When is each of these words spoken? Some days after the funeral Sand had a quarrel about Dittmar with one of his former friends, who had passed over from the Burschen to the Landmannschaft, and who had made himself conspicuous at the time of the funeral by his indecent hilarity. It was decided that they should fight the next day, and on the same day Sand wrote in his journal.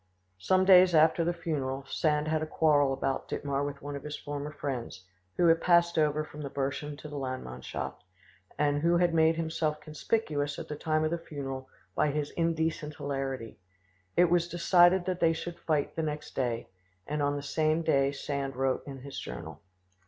Some 0.39 0.65
days 0.65 0.95
after 0.95 1.23
the 1.23 1.31
funeral 1.31 1.85
Sand 1.85 2.27
had 2.27 2.41
a 2.41 2.47
quarrel 2.47 2.91
about 2.91 3.27
Dittmar 3.29 3.63
with 3.63 3.83
one 3.83 3.95
of 3.95 4.01
his 4.01 4.17
former 4.17 4.51
friends, 4.51 5.05
who 5.37 5.45
had 5.47 5.61
passed 5.61 5.95
over 5.95 6.23
from 6.23 6.41
the 6.41 6.49
Burschen 6.49 6.97
to 6.97 7.07
the 7.07 7.19
Landmannschaft, 7.19 8.03
and 8.57 8.81
who 8.81 8.97
had 8.97 9.13
made 9.13 9.35
himself 9.35 9.79
conspicuous 9.79 10.57
at 10.57 10.67
the 10.67 10.75
time 10.75 11.03
of 11.03 11.11
the 11.11 11.19
funeral 11.19 11.69
by 11.93 12.07
his 12.09 12.31
indecent 12.31 12.95
hilarity. 12.95 13.59
It 14.17 14.31
was 14.31 14.47
decided 14.49 15.05
that 15.05 15.19
they 15.19 15.33
should 15.33 15.59
fight 15.59 15.95
the 15.95 16.01
next 16.01 16.35
day, 16.35 16.69
and 17.05 17.21
on 17.21 17.35
the 17.35 17.43
same 17.43 17.83
day 17.83 18.11
Sand 18.11 18.55
wrote 18.55 18.81
in 18.87 19.01
his 19.01 19.19
journal. 19.19 19.61